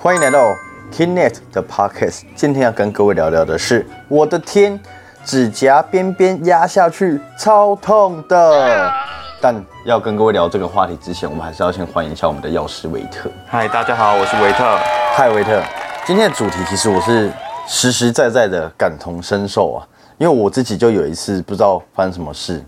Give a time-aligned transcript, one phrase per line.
[0.00, 0.54] 欢迎来到
[0.92, 2.22] Knet 的 Podcast。
[2.36, 4.78] 今天要跟各位聊聊的是，我的天，
[5.24, 8.92] 指甲边边压下去超痛的。
[9.40, 9.52] 但
[9.84, 13.28] 要跟各位聊这个话题之前，我们还是要先欢迎一下我们的药师维特。
[13.48, 14.78] 嗨，大家好，我是维特。
[15.16, 15.60] 嗨，维特。
[16.06, 17.32] 今天的主题其实我是
[17.66, 19.82] 实实在在的感同身受啊，
[20.16, 22.64] 因为我自己就有一次不知道发生什么事，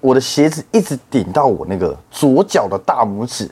[0.00, 3.50] 我的鞋子一直顶到我那个左脚的大拇指。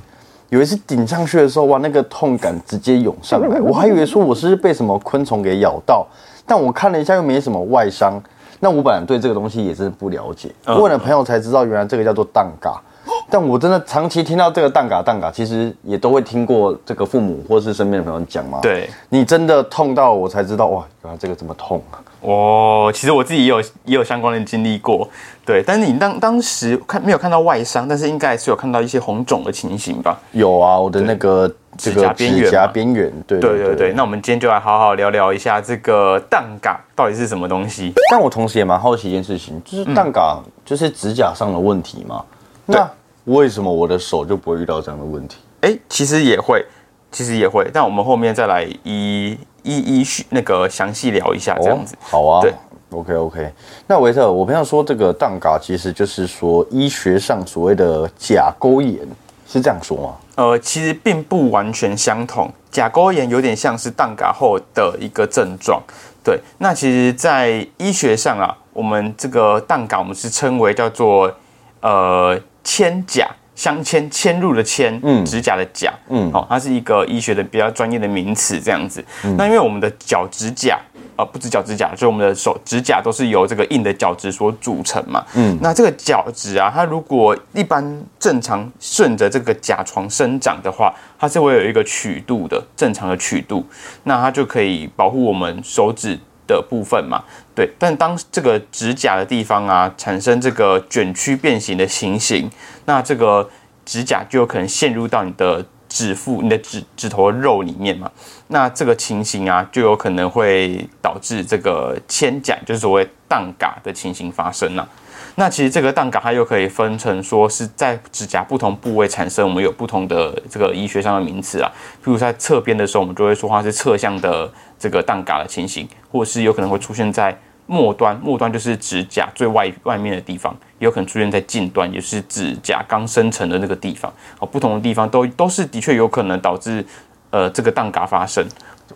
[0.48, 6.06] 有一次顶上去的时候，哇，那个痛感直接涌上来，我还以为说我是被什么昆虫给咬到，
[6.46, 8.22] 但我看了一下又没什么外伤。
[8.60, 12.80] 那我本来对这个东西也是不了解，问了朋友才知道，原来这个叫做蛋嘎。
[13.30, 18.60] 但我真的长期听到这个蛋嘎蛋嘎，其实也都会听过这个父母或是身边的朋友讲嘛。
[18.62, 22.02] 对，你真的痛到我才知道，哇，原来这个这么痛啊！
[22.22, 25.08] 哦，其实我自己也有也有相关的经历过，
[25.44, 25.62] 对。
[25.64, 30.18] 但是你当当时看没有看到外伤，但是应该是有看到一些红肿的情形吧？
[30.32, 33.92] 有啊，我的那个这个指甲边缘，对对对对。
[33.92, 37.92] 那我们今天就来好好聊聊一下这个蛋嘎到底是什么东西。
[38.10, 42.24] 但我同时也蛮好奇一件事情，就是蛋嘎就是指甲上的问题嘛？
[42.66, 42.90] 那
[43.24, 45.38] 为什么我的手就不会遇到这样的问题？
[45.62, 46.64] 哎，其实也会，
[47.10, 47.68] 其实也会。
[47.72, 51.96] 但我们后面再来一一一续那个详细聊一下，这样子。
[52.00, 52.40] 好啊。
[52.40, 52.52] 对
[52.90, 53.52] ，OK OK。
[53.88, 59.00] 那维特，我朋友说这个蛋嘎其实就是说医学上所谓的甲沟炎，
[59.48, 60.14] 是这样说吗？
[60.36, 62.48] 呃，其实并不完全相同。
[62.70, 65.82] 甲沟炎有点像是蛋嘎后的一个症状。
[66.22, 71.32] 对，那其实，在医学上啊，我们这个蛋嘎，我们是称为叫做
[71.80, 72.38] 呃。
[72.66, 79.02] 铅甲镶嵌嵌入的嵌，嗯，指甲的甲，嗯，好，它是一个医学的比较专业的名词，这样子。
[79.38, 80.76] 那因为我们的脚指甲，
[81.16, 87.82] 呃，不止脚指甲，就我们的手指甲都是由这个硬的角质所组成嘛，嗯，那这个角质啊，它如果一般
[88.18, 93.64] 正常顺着这个甲床生长的话，它是会有一个曲度的，正常的曲度，
[94.02, 96.18] 那它就可以保护我们手指。
[96.46, 97.22] 的部分嘛，
[97.54, 102.50] 对，但当这个指甲的地方啊产生这个卷曲变形的情形，
[102.84, 103.48] 那这个
[103.84, 108.10] 指甲就有可能陷入到你的指腹、你的指指头肉里面嘛，
[108.48, 114.88] 那这个情形啊就有可能会导致这个铅甲，就是所谓荡嘎的情形发生了。
[115.38, 121.70] 那其实这个蛋嘎它又可以分成说是在指甲不同部位产生，我们有不同的这个医学上的名词啊。
[122.02, 134.10] 譬如在侧边的时候，我们就会说它是侧向的这个蛋嘎的情形，或是有可能会出现在末端，末端就是指甲最外外面的地方，也有可能出现在近端，也是指甲刚生成的那个地方。
[134.38, 136.82] 哦，不同的地方都都是的确有可能导致
[137.28, 138.42] 呃这个蛋嘎发生。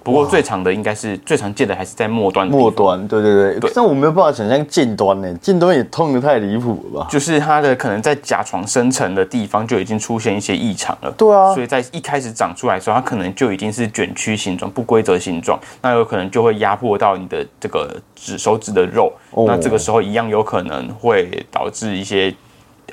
[0.03, 2.47] 不过最长的应该是最常见的还是在末端。
[2.47, 3.71] 末端，对对对。
[3.75, 7.09] 但我没有办法想象近端呢，近端也痛得太离谱了吧？
[7.11, 11.11] 就是它的可能在甲床生成的地方就已经出现一些异常了。
[11.19, 11.53] 对啊。
[11.53, 19.13] 所以在一开始长出来的时候，它可能就已经是卷曲形状、不规则形状，那有可能就会压迫到你的这个指手指的肉。
[19.47, 22.35] 那这个时候一样有可能会导致一些。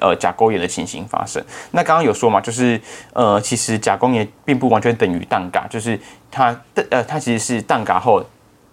[0.02, 1.44] 呃，甲沟炎的情形发生。
[1.72, 2.80] 那刚刚有说嘛，就是
[3.14, 6.00] 呃，其实甲沟炎并不完全等于蛋嘎，就是
[6.32, 6.60] 它
[6.90, 8.24] 呃，它其实是蛋嘎后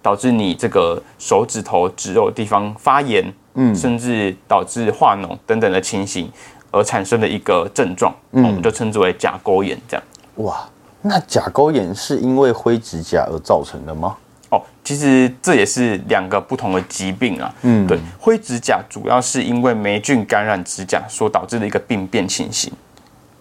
[0.02, 6.30] 导致你这个手指头指肉地方发炎，嗯，甚至导致化脓等等的情形
[6.70, 9.80] 而产生的一个症状，我们就称之为甲沟炎。
[9.88, 10.04] 这样。
[10.36, 10.68] 哇，
[11.00, 14.16] 那甲沟炎是因为灰指甲而造成的吗？
[14.54, 17.54] 哦，其实这也是两个不同的疾病啊。
[17.62, 22.72] 嗯，对，灰指甲主要是因为霉菌感染指甲所导致的一个病变情形。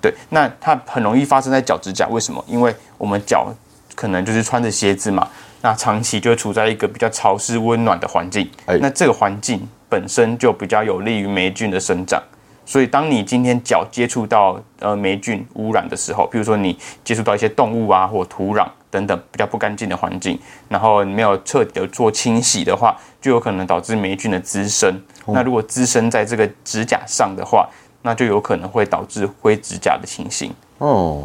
[0.02, 2.44] 对，那它很容易发生在脚指甲，为什么？
[2.48, 3.54] 因为我们脚
[3.96, 5.28] 可能就是穿着鞋子嘛，
[5.62, 8.50] 那长期就处在一个比较潮湿温暖的环境，
[8.82, 12.22] 那这个环境本身就比较有利于霉菌的生长。
[12.66, 18.66] 所以，当你今天脚接触到呃霉菌污染的时候，比如说你接触到一些动物啊或土壤。
[18.94, 20.38] 等等比较不干净的环境，
[20.70, 25.02] 然后你没有彻底的做清洗的话，就有可能导致霉菌的滋生。
[25.26, 27.68] 那如果滋生在这个指甲上的话，
[28.04, 30.54] 那就有可能会导致灰指甲的情形。
[30.78, 31.24] 哦，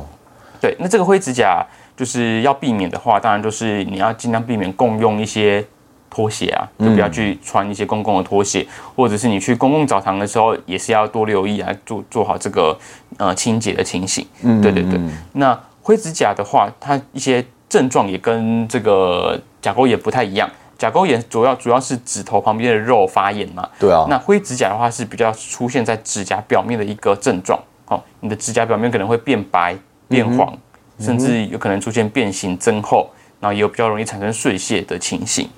[0.63, 1.63] 对，那这个灰指甲
[1.95, 5.63] 就是要避免的话，当然就是你要尽量避免共用一些
[6.09, 8.67] 拖鞋啊，就不要去穿一些公共的拖鞋，
[8.97, 12.79] 或者是你去公共澡堂的时候，也是要多留意啊，做做好这个
[13.19, 14.27] 呃清洁的情形。
[14.41, 14.99] 嗯，对对对。
[15.33, 20.49] 那灰指甲的话，它一些症状也跟这个甲沟炎不太一样，
[20.79, 23.69] 甲沟炎主要主要是指头旁边的肉发炎嘛。
[23.79, 24.07] 对啊。
[24.09, 29.77] 那灰指甲的话是比较出现在指甲表面的一个症状，哦，你的指甲表面可能会变白、
[30.09, 30.57] 变黄，
[30.99, 33.09] 甚至有可能出现变形、增厚，
[33.41, 35.49] 然后也有比较容易产生碎屑的情形。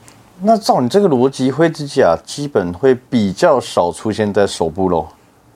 [0.42, 5.06] 那照你这个逻辑，灰指甲基本会比较少出现在手部喽？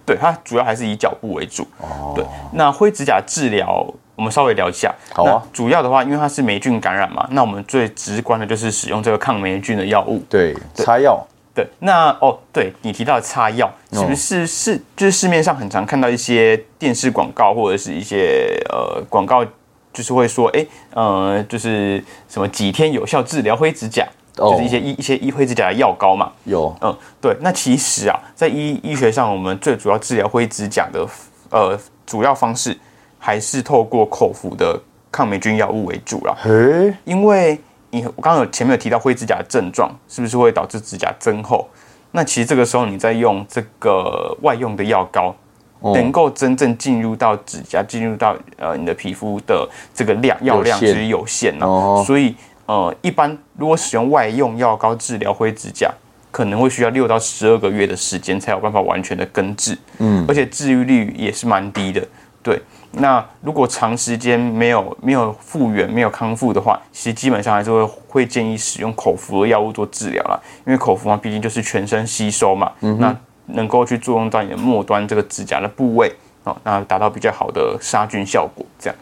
[0.07, 1.67] 对，它主要还是以脚部为主。
[1.79, 2.13] 哦。
[2.15, 3.87] 对，那灰指甲治疗。
[4.17, 4.95] 我们稍微聊一下。
[5.13, 10.23] 好啊那主要的话，因为它是霉菌感染嘛，那我们最直观的就是使用这个抗霉菌的药物。
[10.29, 11.25] 对，擦药，
[11.55, 19.45] 对，那哦，对你提到的擦药，是不是是就是市面上很常看到一些电视广告或者是一些呃广告，
[19.93, 24.05] 就是会说，哎，呃，就是什么几天有效治疗灰指甲，
[24.39, 26.33] 哦就是一些一一些医灰指甲的药膏嘛。
[26.45, 31.07] 有，嗯，对，那其实啊，在医医学上，我们最主要治疗灰指甲的
[31.51, 32.77] 呃主要方式
[33.25, 34.79] 还是透过口服的
[35.11, 36.37] 抗霉菌药物为主啦。
[36.37, 41.67] 嘿，因为你我刚刚有前面有提到灰指甲的症状，是不是会导致指甲增厚？
[42.11, 45.35] 那其实这个时候你在用这个外用的药膏，
[45.81, 52.37] 哦能够真正进入到指甲，进入到呃你的皮肤的这个量药量其实有限呢、哦所以
[52.67, 55.91] 呃一般如果使用外用药膏治疗灰指甲，
[56.31, 62.07] 可能会需要六到十二个月的时间才有办法完全的根治，嗯，而且治愈率也是蛮低的。
[62.45, 62.63] 对，
[62.93, 76.15] 那如果长时间没有没有复原、没有康复的话，其实基本上还是会会建议使用口服的药物做治疗啦，因为口服嘛，毕竟就是全身吸收嘛，那能够去作用到你的末端这个指甲的部位
[76.45, 78.65] 哦，那达到比较好的杀菌效果。
[78.79, 78.97] 这样，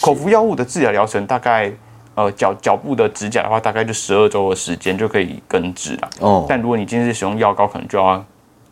[0.00, 1.72] 口服药物的治疗疗程大概。
[2.14, 6.10] 呃，脚脚部的指甲的话，大概就十二周的时间就可以根治了。
[6.20, 8.22] 哦，但如果你今天是使用药膏，可能就要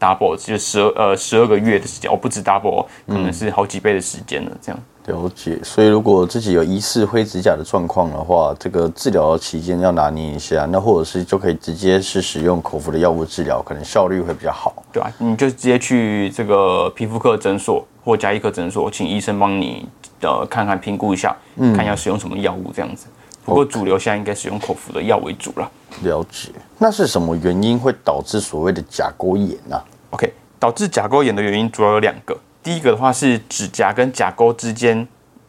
[0.01, 4.51] double，就十二呃十二个月的时间，哦，不止 double，哦可能是好几倍的时间了。
[4.63, 5.59] 这样，了解。
[5.63, 14.83] 所以如果自己有疑似灰指甲的状况的话，这个治疗期间要拿捏一下，那或者是就可以直接是使用口服的药物治疗，可能效率会比较好。
[14.91, 19.87] 对啊、你就直接去这个皮肤科诊所或加医科诊所，请医生帮你
[20.23, 21.37] 呃看看评估一下，
[21.77, 23.07] 看要使用什么药物这样子。
[23.45, 25.71] 不过主流现在应该使用口服的药为主了。
[26.03, 26.51] 了解。
[26.79, 32.37] 那是什么原因会导致所谓的甲沟炎呢、OK，导致甲沟炎的原因主要有两个。
[32.63, 35.07] 第一个的话是指甲跟甲沟之间，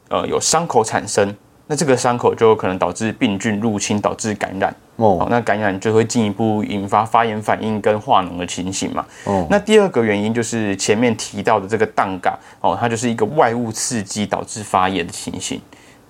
[0.09, 1.35] 呃，有伤口产生，
[1.67, 4.73] 那这个伤口就有可能导致病菌入侵，导致感染。
[4.97, 9.03] 哦哦，，那感染就会进一步引发发炎反应跟化脓的情形嘛。
[9.25, 15.59] 哦那第二个原因就是前面提到的这个氮嘎哦，它就是一个外物刺激导致发炎的情形。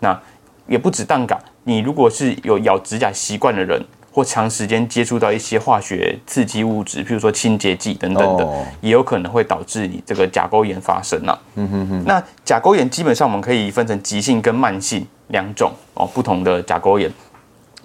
[0.01, 0.19] 那
[0.67, 3.81] 也不止氮嘎，你如果是有咬指甲习惯的人，
[4.11, 11.39] 或长时间接触到一些化学刺激物质，譬如说清洁剂等等的，哦也有可能会导致你这个甲沟炎发生啊。
[11.55, 12.03] 嗯哼哼。
[12.05, 17.09] 那甲沟炎基本上我们可以分成急性跟慢性两种哦，不同的甲沟炎。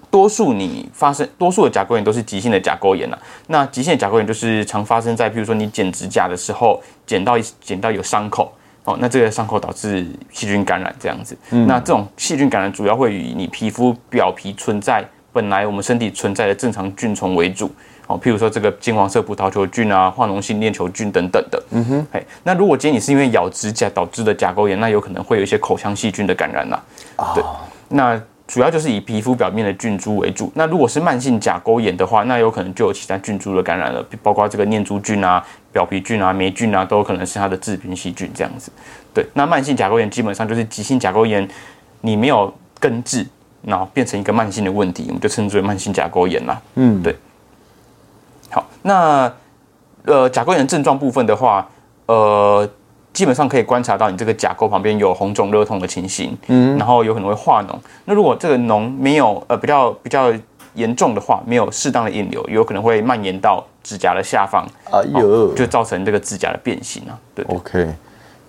[0.09, 3.19] 多数你发生多数的甲沟炎都是急性的甲沟炎啊。
[3.47, 8.51] 那急性的甲沟炎就是常发生在，譬如说你剪指甲的时候，剪到剪到有伤口
[8.85, 11.37] 哦，那这个伤口导致细菌感染这样子。
[11.49, 15.05] 那这种细菌感染主要会与你皮肤表皮存在
[15.37, 17.69] 本来我们身体存在的正常菌虫为主。
[18.07, 21.61] 哦，譬如说这个金黄色葡萄球菌啊、化脓性链球菌等等的。
[21.71, 26.81] 嗯哼，嘿，那如果今天你是因为咬指甲导致的甲沟炎，那有可能会有一些口腔细菌的感染啦、
[27.35, 27.43] 对，
[27.89, 30.49] 那主要就是以皮肤表面的菌株为主。
[30.55, 38.71] 那如果是慢性甲沟炎的话，那有可能就有其他菌株的感染了，包括这个念珠菌啊、表皮菌啊、霉菌啊，都有可能是它的致病细菌这样子。
[39.13, 41.45] 对，那慢性甲沟炎基本上就是急性甲沟炎，
[41.99, 43.27] 你没有根治，
[43.67, 46.61] 然后变成一个慢性的问题，我们就称之为慢性甲沟炎啦。
[46.75, 47.13] 嗯，对。
[48.49, 49.29] 好，那
[50.05, 51.67] 呃甲沟炎症状部分的话，
[52.05, 52.67] 呃，
[53.11, 57.75] 基本上可以观察到你这个甲沟旁边有红肿热痛的情形，嗯，然后有可能会化脓。
[58.05, 60.33] 那如果这个脓没有呃比较比较
[60.75, 67.19] 严重的话，没有适当的引流，有可能会蔓延到指甲的下方，哎呦，就造成这个指甲的变形啊。
[67.35, 67.93] 对，OK，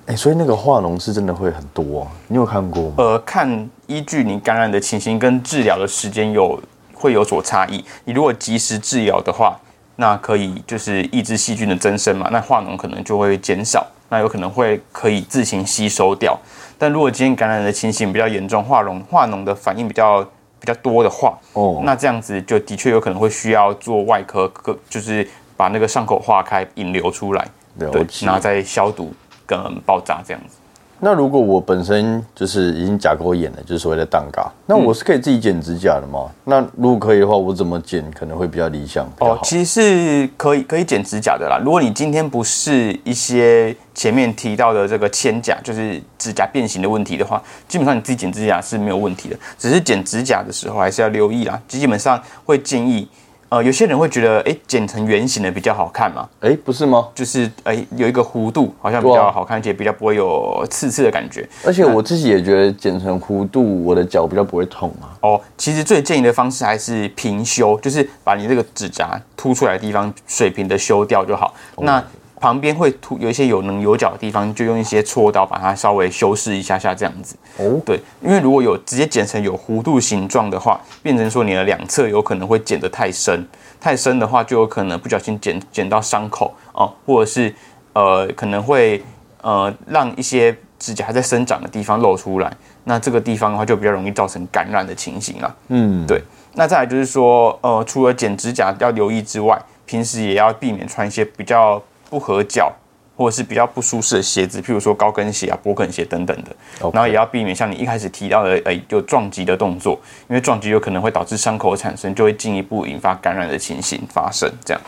[0.08, 2.94] 哎、所以那个化脓是真的会很多、你有看过吗？
[2.96, 6.58] 呃，看依据你感染的情形跟治疗的时间有
[6.94, 7.84] 会有所差异。
[8.06, 9.54] 你如果及时治疗的话，
[9.96, 16.38] 那可以就是抑制细菌的增生嘛，那化脓可能就会减少，那有可能会可以自行吸收掉。
[16.78, 20.22] 但如果今天感染的情形比较严重，化脓化脓的反应比较
[20.58, 27.46] 比较多的话，哦，那这样子就的确有可能会需要做外科，科就是把那个伤口化开，引流出来，
[27.78, 29.12] 对，然后再消毒
[29.48, 30.58] 跟爆炸这样子。
[31.00, 36.28] 那如果我本身就是已经甲沟炎了，就是所谓的蛋嘎，那我是可以自己剪指甲的吗？
[36.42, 39.08] 那如果可以的话，我怎么剪可能会比较理想？
[39.20, 41.56] 哦其实是可以可以剪指甲的啦。
[41.64, 49.36] 如果你今天不是一些前面提到的这个嵌甲，就是指甲变形的问题的话，基本上你自己剪指甲是没有问题的。
[49.56, 51.62] 只是剪指甲的时候还是要留意啦。
[51.68, 53.08] 基本上会建议，
[53.50, 57.08] 呃，有些人会觉得，哎，剪成圆形的比较好看嘛，哎、不是吗？
[57.14, 61.48] 就是哎有一个弧度，好像比较好看，而且比较不会有刺刺的感觉。
[61.64, 65.16] 而且我自己也觉得剪成弧度，我的脚比较不会痛啊。
[65.22, 71.54] 哦，其实最建议的方式还是平修，就是把你这个指甲凸出来的地方水平的修掉就好。
[71.78, 72.04] 那
[72.40, 77.36] 旁边会凸有一些有棱有角的地方，就用一些锉刀把它稍微修饰一下下这样子。
[77.58, 83.46] 哦，对，因为如果有直接剪成有弧度形状的话，变成说你的两侧有可能会剪得太深，
[83.80, 87.52] 太深的话就有可能不小心剪剪到伤口哦，或者是
[87.92, 89.02] 呃可能会
[89.42, 92.52] 呃让一些指甲还在生长的地方露出来，
[92.84, 95.56] 那这个地方的话就比较容易造成感染的情形了。
[95.68, 96.22] 嗯，对，
[96.54, 102.72] 那再来就是说，呃，除了剪指甲要留意之外，平时也要避免穿一些比较不合脚
[103.16, 106.56] 或者是比较不舒适的鞋子，譬如说高跟鞋啊、勃肯鞋等等的。
[106.92, 114.48] 然后也要避免像你一开始提到的，呃，有撞击的动作，因为撞击有可能会导致伤口产生，就会进一步引发感染的情形发生。
[114.64, 114.80] 这样，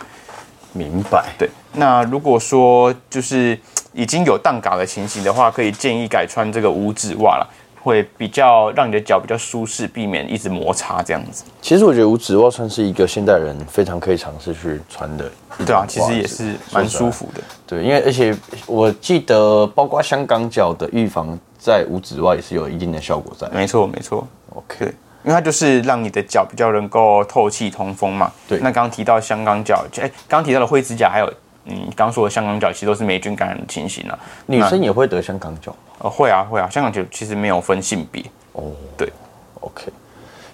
[0.72, 1.26] 明白。
[1.36, 1.50] 对。
[1.72, 3.58] 那如果说就是
[3.92, 7.50] 已经有荡嘎的情形的话，可以建议改穿这个五指袜了。
[7.82, 11.44] 会比较让你的脚比较舒适，避免一直摩擦这样子。
[11.62, 15.30] 其实我觉得五指袜算是一个现代人非常可以尝试去穿的
[15.64, 15.84] 对啊。
[15.88, 17.40] 其实也是蛮舒服的。
[17.66, 23.48] 对，因为而且我记得，包括香港脚的预防，在五指袜也是有一定的效果在。
[23.48, 24.26] 没错，没错。
[24.54, 24.86] OK，
[25.24, 28.32] 因为它就是让你的脚比较能够透气通风嘛。
[28.48, 31.32] 对那刚刚提到香港脚，哎，刚刚提到的灰指甲，还有
[31.64, 34.18] 嗯，刚刚说的香港脚，其实都是霉菌感染的情形啊。
[34.46, 35.74] 女生也会得香港脚。
[35.98, 38.24] 呃，会啊，会啊，香港脚其实没有分性别。
[38.52, 39.12] 哦，对
[39.60, 39.92] ，OK。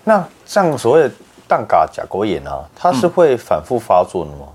[0.04, 1.10] 那像所谓的
[1.46, 4.38] 蛋嘎甲沟炎啊，它是会反复发作的吗？
[4.40, 4.52] 哦，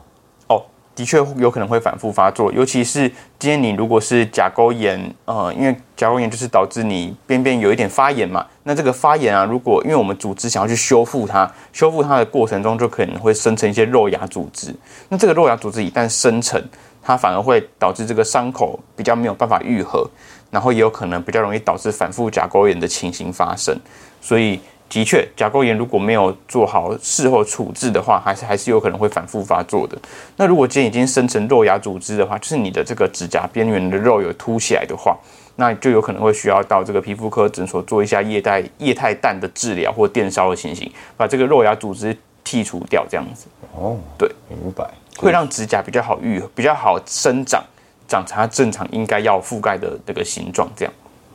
[0.93, 3.07] 的确有可能会反复发作，尤其是
[3.39, 8.45] 今天你如果是甲沟炎，呃，因为甲沟炎就是导致你边边有一点发炎嘛。
[8.63, 14.75] 那这个发炎啊，如果因为我们组织想要去修复它，修复它的过程中就可能会生成一些肉芽组织。
[15.09, 16.61] 那这个肉芽组织一旦生成，
[17.01, 20.07] 它反而会导致这个伤口比较没有办法愈合，
[20.49, 23.75] 然后也有可能比较容易导致反复甲沟炎的情形发生。
[24.19, 24.59] 所以
[24.91, 29.97] 的确，甲沟炎如果没有做好事后处置的话，还是还是有可能会反复发作的。
[30.35, 35.17] 那如果今天已经生成肉芽组织的话，就是你的这个指甲边缘的肉有凸起来的话，
[35.55, 44.85] 那就有可能会需要到这个皮肤科诊所做一下液态液态氮的治疗或电烧的情形，把这个肉芽组织剔除掉，这样子哦，对，明白。
[45.17, 47.63] 会让指甲比较好愈合，比较好生长，
[48.09, 50.93] 长成它正常应该要覆盖的这个形状，这样。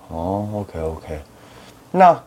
[0.08, 1.20] 哦，OK OK。
[1.92, 2.18] 那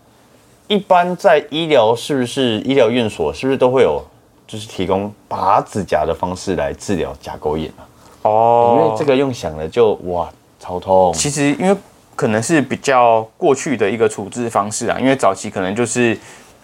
[0.70, 4.00] 一般在医疗是不是医疗院所是不是都会有
[4.48, 7.82] 就是提供拔指甲的方式来治疗甲沟炎啊？
[8.22, 11.12] 哦因为这个用想了就哇超痛。
[11.14, 11.76] 其实因为
[12.16, 16.16] 可能是比较过去的一个处置方式啊，因为早期可能就是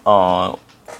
[0.04, 0.56] 呃，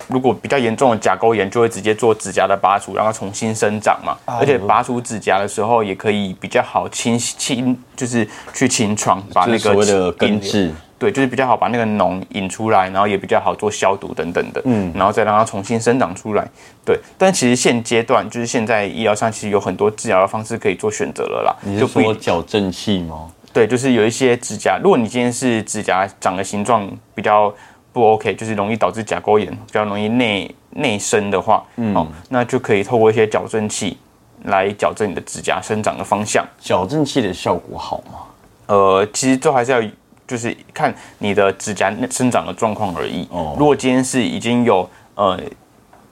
[0.09, 4.17] 如果比较严重的甲沟炎，就会直接做指甲的拔除，让它重新生长嘛。
[4.25, 16.47] 啊而且拔除指甲的时候，也可以比较好清清，就是去清创，把那个所谓的根治，对，就是比较好把那个脓引出来，然后也比较好做消毒等等的，嗯，然后再让它重新生长出来。
[16.85, 23.31] 对，但其实现阶段就是现在医疗上其实有很多治疗的方式可以做选择了啦，你就是说矫正器吗？
[23.53, 27.53] 对，就是有一些指甲，如果你今天是指甲长的形状比较
[27.93, 33.99] 不 OK，就是容易导致甲沟炎，比较容易内内生的话，哦，那就可以透过一些矫正器
[34.45, 36.47] 来矫正你的指甲生长的方向。
[36.59, 38.19] 矫正器的效果好吗？
[38.67, 39.81] 呃，其实都还是要
[40.27, 43.27] 就是看你的指甲生长的状况而已。
[43.31, 45.41] 哦如果今天是已经有呃，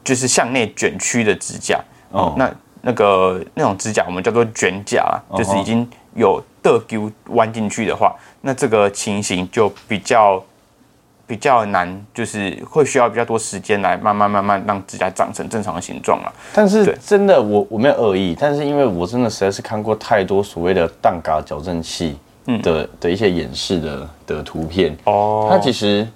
[0.02, 1.78] 就是向内卷曲的指甲，
[2.10, 10.42] 哦哦，那那个那种指甲我们叫做卷甲就是已经有的丢弯进去的话，那这个情形就比较。
[11.26, 16.30] 比较难，就是会需要比较多时间来慢慢慢慢让指甲长成正常的形状了。
[16.52, 22.18] 但是真的，我我没有恶意，但是因为我真的实在是看过太多所谓的蛋嘎矫正器
[22.62, 26.06] 的、的一些演示的的图片，哦它其实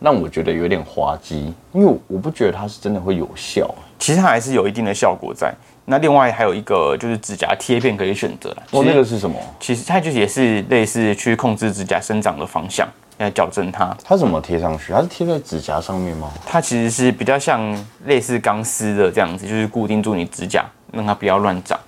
[0.00, 3.74] 让我觉得有点滑稽，因为我不觉得它是真的会有效。
[3.98, 5.52] 其实它还是有一定的效果在。
[5.88, 8.62] 那另外还有一个就是指甲贴片可以选择了。
[8.72, 9.36] 哦，那个是什么？
[9.60, 13.96] 其实它就也是类似去控制指甲生长的方向，来矫正它。
[14.04, 14.92] 它怎么贴上去？
[14.92, 16.28] 它是贴在指甲上面吗？
[16.44, 17.62] 它其实是比较像
[18.04, 21.78] 类似钢丝的这样子，就是固定住你指甲，让它不要乱长。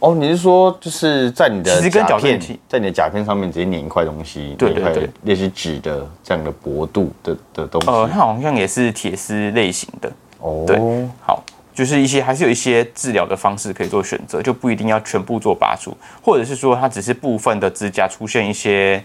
[0.00, 7.90] 哦，你是说就是在你的其实跟甲片在你的甲片上面直接粘一块东西，对对对类似纸的这样的薄度的的东西。
[7.90, 10.10] 呃，它好像也是铁丝类型的。
[10.40, 10.78] 哦，对
[11.20, 11.42] 好，
[11.74, 19.02] 就是一些还是有一些治疗的方式可以做选择，就不一定要全部做拔除，或者是说它只是部分的指甲出现一些。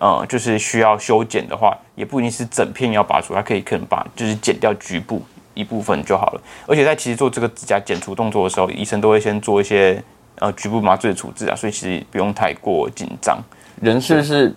[0.00, 5.20] 呃，就是需要修剪的话，也不一定是整片要拔除，它可以可能把就是剪掉局部
[5.54, 6.40] 一部分就好了。
[6.68, 10.00] 而且在其实做这个指甲剪除动作的时候，医生都会先做一些
[10.40, 13.38] 呃局部麻醉的处置啊，所以其实不用太过紧张。
[13.80, 14.54] 人是不是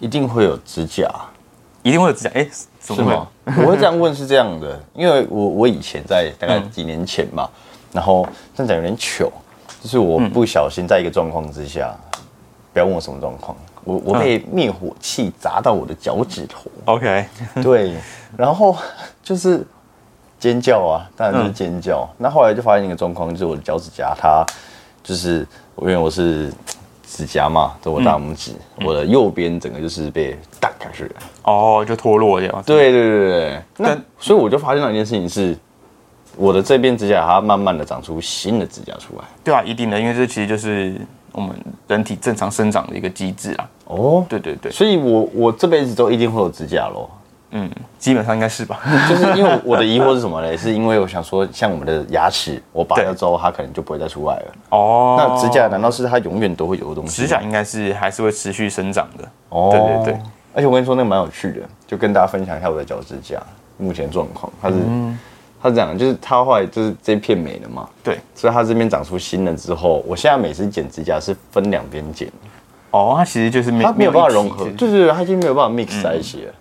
[0.00, 1.08] 一定会有指甲？
[1.82, 2.46] 一定会有指甲，哎、
[2.80, 3.28] 怎么？
[3.44, 7.48] 我会这样问是这样的， 因为我我以前在大概几年前嘛，
[7.92, 9.30] 然后这样讲有点糗，
[9.82, 11.94] 就是我不小心在一个状况之下，
[12.72, 17.26] 不要问我什么状况，我我被灭火器砸到我的脚趾头，OK，
[17.62, 17.94] 对，
[18.36, 18.74] 然后
[19.22, 19.62] 就是
[20.38, 22.08] 尖叫啊，当然就是尖叫。
[22.16, 24.42] 那后来就发现一个状况，就是我的脚趾甲它
[25.04, 25.46] 就是
[25.76, 26.50] 因为我是
[27.06, 28.50] 指甲嘛，就我大拇指，
[28.84, 31.10] 我的右边整个就是被打开去了。
[31.44, 32.66] 哦，就脱落这样子。
[32.66, 35.56] 对对对那所以我就发现到一件事情是，
[36.36, 39.24] 我的这边指甲它慢慢的长出新的指甲出来。
[39.44, 40.94] 对啊，一定的，因为这其实就是
[41.32, 41.54] 我们
[41.86, 43.70] 人体正常生长的一个机制啊。
[43.84, 47.08] 哦，对对对，所以我我这辈子都一定会有指甲咯。
[47.56, 48.80] 嗯，基本上应该是吧。
[49.08, 50.54] 就是因为我的疑惑是什么嘞？
[50.58, 54.44] 是因为我想说，像我们的牙齿，我拔掉之后，它可能就不会再出来了。
[54.70, 57.22] 哦，那指甲难道是它永远都会有的东西？
[57.22, 59.28] 指甲应该是还是会持续生长的。
[59.50, 60.20] 哦，对对对。
[60.52, 63.40] 而且我跟你说，那个蛮有趣的，就跟大家分享一下我的脚指甲
[63.76, 64.52] 目前状况。
[64.60, 65.18] 它是，嗯
[65.62, 72.28] 它是这样，就是它后来就是这片没了嘛，对，所以它这边长出新的之后，我现在每次剪指甲是分两边剪，
[72.90, 76.52] 哦，它其实就是没它没有办法融合，就是它已经没有办法 mix 在一起了。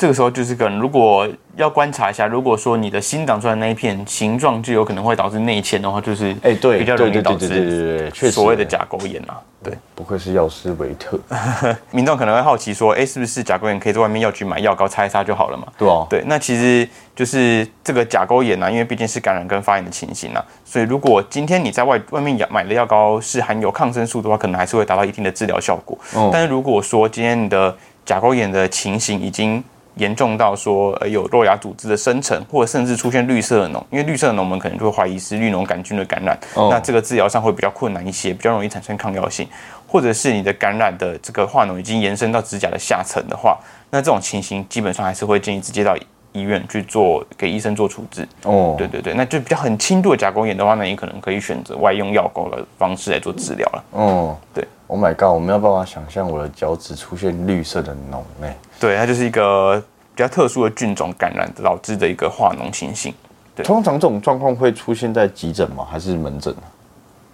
[0.00, 9.38] 这个时候就是可能，如果要观察一下，如果说你的新长出来那一片形状就有可能会导致内嵌的话，就是哎对比较容易导致所谓的甲沟炎啊。
[9.62, 11.20] 对，不愧是药师维特，
[11.92, 15.66] 民众可能会好奇说，哎，是不是甲沟炎可以在外面药局买药膏擦一擦就好了嘛？
[15.76, 25.98] 对啊，对，那其实就是这个甲沟炎啊，因为毕竟是感染跟发炎的情形啊，所以如果今天你在外外面买的药膏是含有抗生素的话，可能还是会达到一定的治疗效果。
[26.14, 27.76] 哦但是如果说今天你的
[28.06, 29.62] 甲沟炎的情形已经
[30.00, 39.46] 严重到说呃有肉芽组织的生成，或者甚至出现绿色的脓，因为绿色的脓我们可能就会怀疑是绿脓杆菌的感染，哦那这个治疗上会比较困难一些，比较容易产生抗药性，
[39.86, 43.58] 或者是你的感染的这个化脓已经延伸到指甲的下层的话，
[43.90, 45.94] 那这种情形基本上还是会建议直接到
[46.32, 48.26] 医院去做给医生做处置。
[48.44, 53.84] 哦，对对对，那就比较很轻度的甲沟炎的话，那你可能可以选择外用药膏的方式来做治疗了。
[53.90, 59.80] 哦，对，Oh my god，我没有办法想象我的脚趾出现绿色的脓哎、对，它就是一个
[60.14, 63.14] 比较特殊的菌种感染导致的一个化脓情形，
[63.54, 65.86] 对通常这种状况会出现在急诊吗？
[65.88, 66.52] 还是门诊？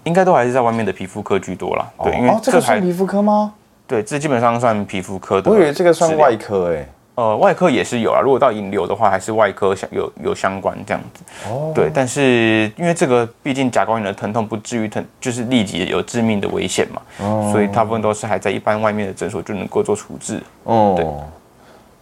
[0.05, 1.91] 应该都还是在外面的皮肤科居多啦。
[2.05, 3.55] 对，因为哦，这个还算皮肤科吗？
[3.89, 5.51] 对，这基本上算皮肤科的。
[5.51, 6.37] 我以为这个算外。
[6.37, 6.87] 科哎、
[7.17, 11.25] 呃，外科也是有啊，如果到引流的话，还是外科相有有相关这样子。
[11.51, 20.43] 哦，对，但是因为这个毕竟甲沟炎的疼痛不至于疼，就是立即有致命的危险嘛，哦所以大部分都是还在一般外面的诊所就能够做处置。
[20.65, 21.25] 哦，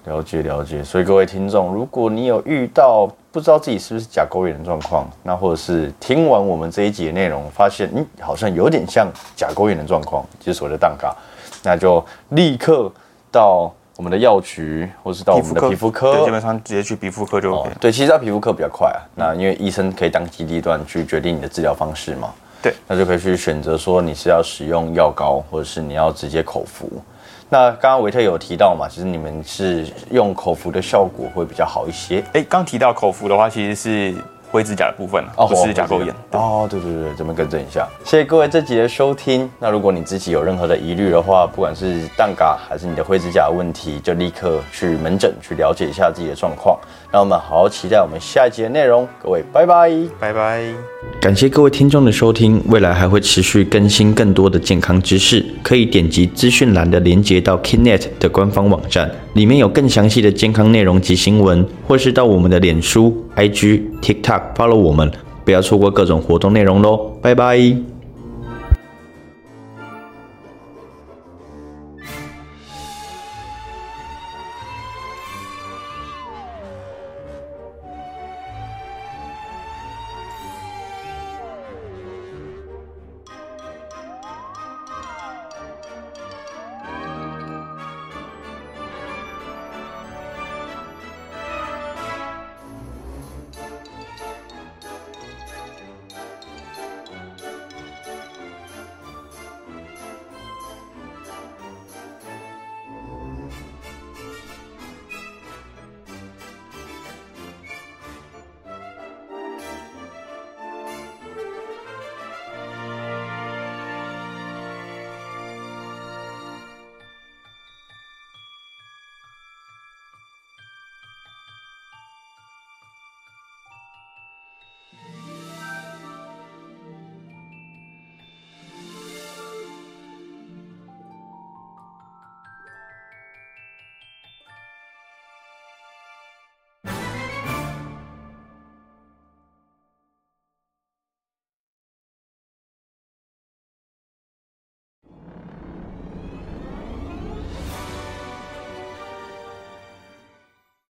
[0.07, 0.83] 了解了解。
[0.83, 11.15] 所以各位听众，如果你有遇到不知道自己是不是甲沟炎的状况，那或者是听完我们这一集的内容，发现嗯好像有点像甲沟炎的状况，就是所谓的蛋嘎，
[11.63, 12.93] 那就立刻
[13.31, 18.99] 到我们的药局，或是到我们的皮肤科对，基本上直接去皮肤科就哦 OK。，对，其实到皮肤科比较快啊。
[19.15, 22.33] 那因为医生可以当机立断去决定你的治疗方式嘛。
[22.61, 26.91] 对，那就可以去选择说你是要使用药膏，或者是你要直接口服。
[27.51, 32.25] 那刚刚维特有提到嘛，其实你们是用口服的效果会比较好一些。
[32.33, 34.15] 哎，刚提到口服的话，其实是
[34.55, 36.15] 灰指甲的部分哦，不是甲沟炎。
[36.31, 37.89] 哦，对对对，这边更正一下。
[38.05, 39.51] 谢谢各位这集的收听。
[39.59, 46.79] 那如果你自己有任何的疑虑的话，不管是蛋嘎还是你的灰指甲的问题，就立刻去门诊去了解一下自己的状况。
[47.11, 49.09] 让我们好好期待我们下一集的内容。
[49.21, 49.91] 各位，拜拜。
[50.21, 50.63] 拜拜。
[51.21, 65.11] 感谢各位听众的收听，未来还会持续更新更多的健康知识，可以点击资讯栏的连接到 Kinet 的官方网站，里面有更详细的健康内容及新闻，或是到我们的脸书、IG、TikTok follow 我们，
[65.45, 67.94] 不要错过各种活动内容喽，拜拜。